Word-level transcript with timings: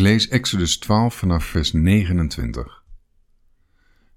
lees 0.00 0.28
Exodus 0.28 0.78
12 0.78 1.14
vanaf 1.14 1.44
vers 1.44 1.72
29. 1.72 2.84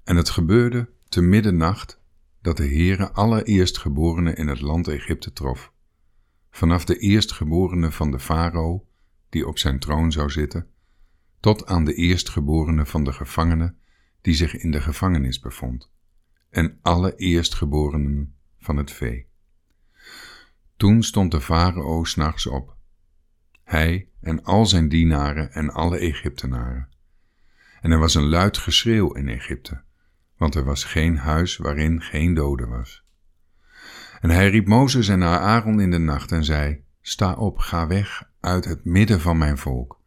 En 0.04 0.16
het 0.16 0.29
gebeurde 0.29 0.90
te 1.09 1.21
middernacht 1.21 2.02
dat 2.42 2.58
de 2.58 2.68
Heere 2.68 3.12
alle 3.12 3.44
eerstgeborenen 3.44 4.36
in 4.36 4.48
het 4.48 4.62
land 4.62 4.88
Egypte 4.88 5.34
trof, 5.34 5.72
vanaf 6.52 6.86
de 6.86 6.98
eerstgeborene 6.98 7.92
van 7.92 8.12
de 8.12 8.20
farao, 8.20 8.86
die 9.30 9.48
op 9.48 9.58
zijn 9.58 9.80
troon 9.80 10.12
zou 10.12 10.30
zitten, 10.30 10.67
tot 11.40 11.65
aan 11.65 11.86
de 11.86 11.94
eerstgeborene 11.94 12.86
van 12.86 13.04
de 13.04 13.13
gevangene 13.13 13.76
die 14.22 14.34
zich 14.34 14.56
in 14.56 14.72
de 14.72 14.81
gevangenis 14.81 15.40
bevond, 15.40 15.90
en 16.50 16.80
alle 16.81 17.16
eerstgeborenen 17.16 18.36
van 18.58 18.77
het 18.77 18.91
vee. 18.91 19.27
Toen 20.77 21.04
stond 21.04 21.31
de 21.31 21.41
farao 21.41 22.04
s'nachts 22.04 22.45
op, 22.48 22.76
hij 23.73 24.08
en 24.21 24.44
al 24.44 24.66
zijn 24.66 24.89
dienaren 24.89 25.52
en 25.52 25.70
alle 25.70 25.98
Egyptenaren. 25.98 26.88
En 27.81 27.91
er 27.91 27.99
was 27.99 28.15
een 28.15 28.27
luid 28.29 28.57
geschreeuw 28.57 29.13
in 29.13 29.27
Egypte, 29.27 29.81
want 30.38 30.55
er 30.55 30.63
was 30.63 30.84
geen 30.84 31.17
huis 31.17 31.57
waarin 31.57 32.01
geen 32.01 32.34
dode 32.34 32.65
was. 32.65 33.03
En 34.21 34.29
hij 34.29 34.49
riep 34.49 34.67
Mozes 34.67 35.07
en 35.07 35.23
Aaron 35.23 35.81
in 35.81 35.91
de 35.91 35.98
nacht 35.98 36.31
en 36.31 36.43
zei, 36.43 36.84
Sta 37.01 37.34
op, 37.34 37.57
ga 37.57 37.88
weg 37.88 38.29
uit 38.39 38.65
het 38.65 38.85
midden 38.85 39.21
van 39.21 39.38
mijn 39.38 39.57
volk, 39.57 39.99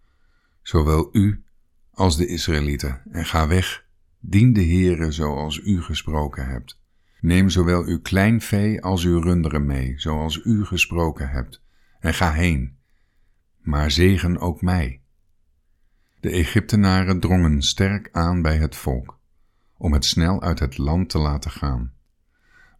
zowel 0.62 1.08
u 1.12 1.44
als 1.90 2.16
de 2.16 2.26
Israëlieten, 2.26 3.02
en 3.10 3.24
ga 3.24 3.46
weg, 3.46 3.86
dien 4.20 4.52
de 4.52 4.64
Heere 4.64 5.10
zoals 5.10 5.58
u 5.58 5.82
gesproken 5.82 6.46
hebt. 6.46 6.80
Neem 7.20 7.48
zowel 7.48 7.84
uw 7.84 8.00
klein 8.00 8.40
vee 8.40 8.82
als 8.82 9.04
uw 9.04 9.20
runderen 9.20 9.66
mee, 9.66 9.94
zoals 9.96 10.40
u 10.44 10.64
gesproken 10.64 11.28
hebt, 11.28 11.62
en 12.00 12.14
ga 12.14 12.32
heen, 12.32 12.75
maar 13.66 13.90
zegen 13.90 14.38
ook 14.38 14.62
mij. 14.62 15.00
De 16.20 16.30
Egyptenaren 16.30 17.20
drongen 17.20 17.62
sterk 17.62 18.08
aan 18.12 18.42
bij 18.42 18.56
het 18.56 18.76
volk, 18.76 19.18
om 19.76 19.92
het 19.92 20.04
snel 20.04 20.42
uit 20.42 20.58
het 20.58 20.78
land 20.78 21.08
te 21.08 21.18
laten 21.18 21.50
gaan. 21.50 21.92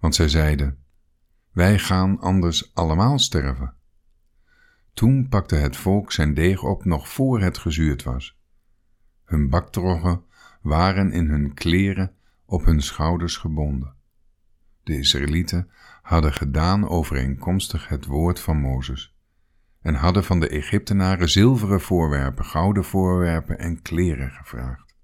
Want 0.00 0.14
zij 0.14 0.28
zeiden, 0.28 0.78
wij 1.52 1.78
gaan 1.78 2.20
anders 2.20 2.74
allemaal 2.74 3.18
sterven. 3.18 3.74
Toen 4.94 5.28
pakte 5.28 5.56
het 5.56 5.76
volk 5.76 6.12
zijn 6.12 6.34
deeg 6.34 6.62
op 6.62 6.84
nog 6.84 7.08
voor 7.08 7.40
het 7.40 7.58
gezuurd 7.58 8.02
was. 8.02 8.38
Hun 9.24 9.48
baktroggen 9.48 10.24
waren 10.62 11.12
in 11.12 11.28
hun 11.28 11.54
kleren 11.54 12.14
op 12.44 12.64
hun 12.64 12.82
schouders 12.82 13.36
gebonden. 13.36 13.94
De 14.82 14.98
Israëlieten 14.98 15.70
hadden 16.02 16.32
gedaan 16.32 16.88
overeenkomstig 16.88 17.88
het 17.88 18.04
woord 18.04 18.40
van 18.40 18.60
Mozes 18.60 19.15
en 19.86 19.94
hadden 19.94 20.24
van 20.24 20.40
de 20.40 20.48
Egyptenaren 20.48 21.28
zilveren 21.28 21.80
voorwerpen, 21.80 22.44
gouden 22.44 22.84
voorwerpen 22.84 23.58
en 23.58 23.82
kleren 23.82 24.30
gevraagd. 24.30 24.94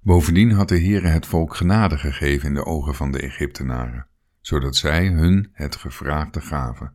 Bovendien 0.00 0.52
had 0.52 0.68
de 0.68 0.80
Heere 0.80 1.08
het 1.08 1.26
volk 1.26 1.56
genade 1.56 1.98
gegeven 1.98 2.48
in 2.48 2.54
de 2.54 2.64
ogen 2.64 2.94
van 2.94 3.12
de 3.12 3.20
Egyptenaren, 3.20 4.06
zodat 4.40 4.76
zij 4.76 5.06
hun 5.06 5.50
het 5.52 5.76
gevraagde 5.76 6.40
gaven. 6.40 6.92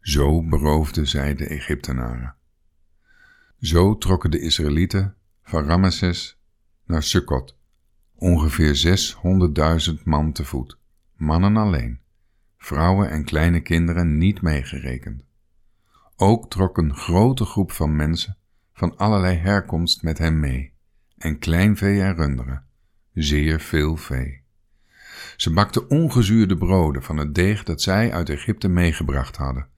Zo 0.00 0.42
beroofden 0.42 1.08
zij 1.08 1.34
de 1.34 1.46
Egyptenaren. 1.46 2.34
Zo 3.60 3.98
trokken 3.98 4.30
de 4.30 4.40
Israëlieten 4.40 5.14
van 5.42 5.64
Ramesses 5.64 6.40
naar 6.86 7.02
Sukkot, 7.02 7.58
ongeveer 8.14 8.76
zeshonderdduizend 8.76 10.04
man 10.04 10.32
te 10.32 10.44
voet, 10.44 10.78
mannen 11.16 11.56
alleen, 11.56 12.00
vrouwen 12.58 13.10
en 13.10 13.24
kleine 13.24 13.60
kinderen 13.60 14.18
niet 14.18 14.42
meegerekend. 14.42 15.30
Ook 16.16 16.50
trok 16.50 16.78
een 16.78 16.96
grote 16.96 17.44
groep 17.44 17.72
van 17.72 17.96
mensen 17.96 18.36
van 18.72 18.96
allerlei 18.96 19.36
herkomst 19.36 20.02
met 20.02 20.18
hem 20.18 20.40
mee, 20.40 20.74
en 21.16 21.38
kleinvee 21.38 22.00
en 22.00 22.14
runderen, 22.14 22.64
zeer 23.12 23.60
veel 23.60 23.96
vee. 23.96 24.42
Ze 25.36 25.52
bakten 25.52 25.90
ongezuurde 25.90 26.56
broden 26.56 27.02
van 27.02 27.16
het 27.16 27.34
deeg 27.34 27.62
dat 27.62 27.82
zij 27.82 28.12
uit 28.12 28.28
Egypte 28.28 28.68
meegebracht 28.68 29.36
hadden, 29.36 29.68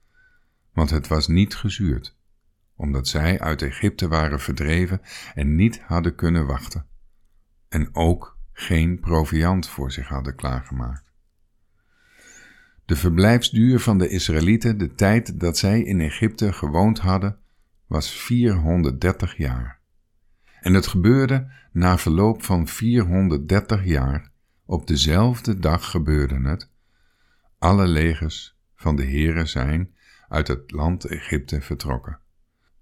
want 0.72 0.90
het 0.90 1.08
was 1.08 1.28
niet 1.28 1.54
gezuurd, 1.54 2.16
omdat 2.76 3.08
zij 3.08 3.40
uit 3.40 3.62
Egypte 3.62 4.08
waren 4.08 4.40
verdreven 4.40 5.00
en 5.34 5.54
niet 5.54 5.80
hadden 5.80 6.14
kunnen 6.14 6.46
wachten, 6.46 6.86
en 7.68 7.94
ook 7.94 8.38
geen 8.52 9.00
proviand 9.00 9.68
voor 9.68 9.92
zich 9.92 10.08
hadden 10.08 10.34
klaargemaakt. 10.34 11.13
De 12.84 12.96
verblijfsduur 12.96 13.80
van 13.80 13.98
de 13.98 14.08
Israëlieten, 14.08 14.78
de 14.78 14.94
tijd 14.94 15.40
dat 15.40 15.58
zij 15.58 15.82
in 15.82 16.00
Egypte 16.00 16.52
gewoond 16.52 16.98
hadden, 16.98 17.38
was 17.86 18.10
430 18.10 19.36
jaar. 19.36 19.80
En 20.60 20.74
het 20.74 20.86
gebeurde 20.86 21.52
na 21.72 21.98
verloop 21.98 22.42
van 22.42 22.68
430 22.68 23.84
jaar, 23.84 24.30
op 24.66 24.86
dezelfde 24.86 25.58
dag 25.58 25.90
gebeurde 25.90 26.48
het, 26.48 26.70
alle 27.58 27.86
legers 27.86 28.56
van 28.74 28.96
de 28.96 29.04
Heere 29.04 29.46
zijn 29.46 29.94
uit 30.28 30.48
het 30.48 30.70
land 30.70 31.04
Egypte 31.04 31.60
vertrokken. 31.60 32.18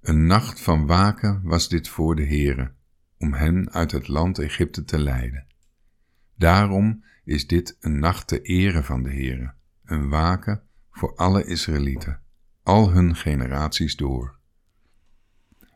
Een 0.00 0.26
nacht 0.26 0.60
van 0.60 0.86
waken 0.86 1.40
was 1.42 1.69
dit 1.69 1.88
voor 1.88 2.16
de 2.16 2.26
Heere, 2.26 2.72
om 3.19 3.32
hen 3.32 3.72
uit 3.72 3.90
het 3.90 4.08
land 4.08 4.38
Egypte 4.38 4.84
te 4.84 4.98
leiden. 4.98 5.46
Daarom 6.36 7.04
is 7.24 7.46
dit 7.46 7.76
een 7.80 7.98
nacht 7.98 8.28
te 8.28 8.40
ere 8.40 8.82
van 8.82 9.02
de 9.02 9.10
Heere 9.10 9.54
een 9.92 10.08
waken 10.08 10.62
voor 10.91 11.16
alle 11.16 11.44
Israëlieten, 11.44 12.20
al 12.62 12.92
hun 12.92 13.16
generaties 13.16 13.97
door. 13.97 14.38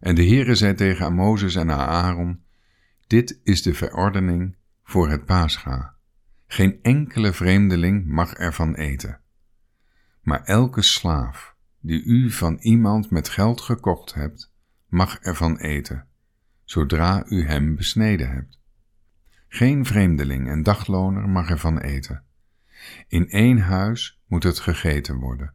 En 0.00 0.14
de 0.14 0.26
Heere 0.26 0.54
zei 0.54 0.74
tegen 0.74 1.14
Mozes 1.14 1.54
en 1.54 1.70
Aaron, 1.70 2.42
dit 3.06 3.40
is 3.42 3.62
de 3.62 3.74
verordening 3.74 4.56
voor 4.82 5.08
het 5.08 5.24
paascha. 5.24 5.94
Geen 6.46 6.78
enkele 6.82 7.32
vreemdeling 7.32 8.06
mag 8.06 8.32
ervan 8.32 8.74
eten. 8.74 9.20
Maar 10.20 10.42
elke 10.42 10.82
slaaf 10.82 11.54
die 11.80 12.04
u 12.04 12.30
van 12.30 12.56
iemand 12.60 13.10
met 13.10 13.28
geld 13.28 13.60
gekocht 13.60 14.14
hebt, 14.14 14.52
mag 14.86 15.18
ervan 15.18 15.56
eten, 15.56 16.06
zodra 16.64 17.24
u 17.28 17.46
hem 17.46 17.76
besneden 17.76 18.30
hebt. 18.30 18.60
Geen 19.48 19.84
vreemdeling 19.84 20.48
en 20.48 20.62
dagloner 20.62 21.28
mag 21.28 21.50
ervan 21.50 21.78
eten. 21.78 22.24
In 23.08 23.28
één 23.28 23.58
huis 23.58 24.20
moet 24.26 24.42
het 24.42 24.58
gegeten 24.58 25.16
worden. 25.16 25.54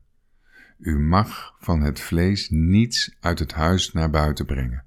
U 0.78 1.00
mag 1.00 1.56
van 1.59 1.81
het 1.81 2.00
vlees 2.00 2.50
niets 2.50 3.18
uit 3.19 3.40
het 3.40 3.53
huis 3.53 3.92
naar 3.92 4.09
buiten 4.09 4.46
brengen, 4.46 4.86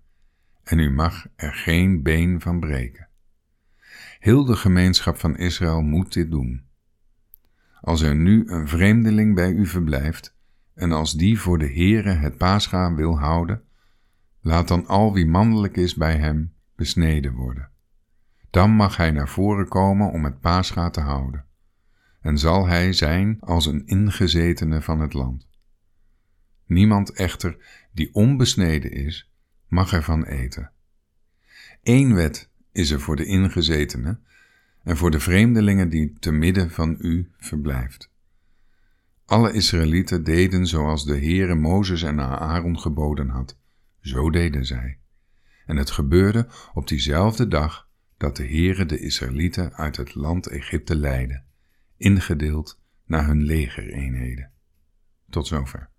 en 0.63 0.79
u 0.79 0.91
mag 0.91 1.27
er 1.37 1.55
geen 1.55 2.03
been 2.03 2.41
van 2.41 2.61
breken. 2.61 3.09
Heel 4.19 4.45
de 4.45 4.57
gemeenschap 4.57 5.19
van 5.19 5.37
Israël 5.37 5.83
moet 5.83 6.13
dit 6.13 6.31
doen. 6.31 6.65
Als 7.81 8.01
er 8.01 8.17
nu 8.17 8.49
een 8.49 8.69
vreemdeling 8.69 9.35
bij 9.35 9.51
u 9.51 9.67
verblijft, 9.67 10.37
en 10.75 10.93
als 10.93 11.13
die 11.13 11.41
voor 11.41 11.59
de 11.59 11.73
Heere 11.73 12.11
het 12.11 12.37
paascha 12.37 12.95
wil 12.95 13.19
houden, 13.19 13.63
laat 14.41 14.69
dan 14.69 14.87
al 14.87 15.13
wie 15.13 15.27
mannelijk 15.27 15.77
is 15.77 15.95
bij 15.95 16.17
hem 16.17 16.55
besneden 16.77 17.33
worden. 17.33 17.71
Dan 18.51 18.71
mag 18.71 18.97
hij 18.97 19.11
naar 19.11 19.29
voren 19.29 19.69
komen 19.69 20.11
om 20.11 20.25
het 20.25 20.41
paascha 20.41 20.91
te 20.91 21.01
houden 21.01 21.45
en 22.25 22.39
zal 22.39 22.67
hij 22.67 22.93
zijn 22.93 23.37
als 23.41 23.67
een 23.67 23.87
ingezetene 23.87 24.83
van 24.83 25.01
het 25.01 25.13
land. 25.13 25.47
Niemand 26.67 27.11
echter 27.11 27.57
die 27.93 28.15
onbesneden 28.15 28.91
is, 28.91 29.31
mag 29.69 29.93
ervan 29.93 30.25
eten. 30.25 30.71
Eén 31.83 32.15
wet 32.15 32.51
is 32.73 32.91
er 32.91 33.01
voor 33.01 33.17
de 33.17 33.25
ingezetene 33.25 34.19
en 34.83 34.97
voor 34.97 35.11
de 35.11 35.21
vreemdelingen 35.21 35.89
die 35.89 36.13
te 36.19 36.33
midden 36.33 36.71
van 36.71 36.97
u 36.99 37.31
verblijft. 37.37 38.11
Alle 39.25 39.53
Israëlieten 39.53 40.25
deden 40.25 40.67
zoals 40.67 41.05
de 41.05 41.19
Heere 41.19 41.55
Mozes 41.55 42.03
en 42.03 42.21
Aaron 42.21 42.79
geboden 42.79 43.29
had, 43.29 43.59
zo 44.01 44.31
deden 44.31 44.67
zij. 44.67 44.99
En 45.67 45.77
het 45.77 45.91
gebeurde 45.91 46.49
op 46.75 46.89
diezelfde 46.89 47.49
dag 47.49 47.89
dat 48.17 48.37
de 48.37 48.47
Heere 48.47 48.87
de 48.87 48.99
Israëlieten 48.99 49.75
uit 49.75 49.97
het 49.97 50.15
land 50.15 50.47
Egypte 50.47 50.97
leidde 50.97 51.43
ingedeeld 52.05 52.81
naar 53.05 53.27
hun 53.27 53.43
legereenheden. 53.43 54.51
Tot 55.31 55.47
zover. 55.47 55.91